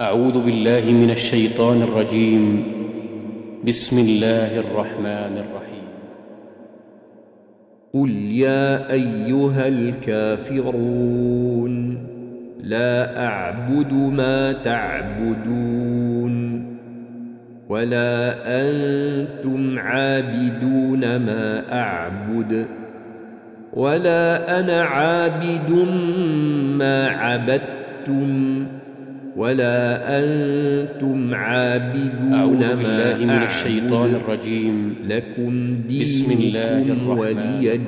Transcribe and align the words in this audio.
أعوذ 0.00 0.44
بالله 0.44 0.92
من 0.92 1.10
الشيطان 1.10 1.82
الرجيم. 1.82 2.64
بسم 3.68 3.98
الله 3.98 4.60
الرحمن 4.60 5.34
الرحيم. 5.44 5.88
قل 7.94 8.10
يا 8.32 8.92
أيها 8.92 9.68
الكافرون 9.68 10.96
لا 12.60 13.26
أعبد 13.26 13.92
ما 13.92 14.52
تعبدون 14.52 16.34
ولا 17.68 18.34
أنتم 18.46 19.78
عابدون 19.78 21.16
ما 21.16 21.72
أعبد 21.72 22.66
ولا 23.72 24.60
أنا 24.60 24.82
عابد 24.82 25.70
ما 26.78 27.08
عبدتم 27.08 28.66
ولا 29.36 29.78
أنتم 30.18 31.34
عابدون 31.34 32.34
أعوذ 32.34 32.56
ما 32.58 32.74
بالله 32.74 33.24
من 33.24 33.42
الشيطان 33.42 34.14
الرجيم 34.14 34.94
لكم 35.08 35.76
بسم 36.00 36.32
الله 36.32 36.82
دينكم 36.82 37.12
الرحمن 37.12 37.18
ولي. 37.18 37.60
دين 37.60 37.86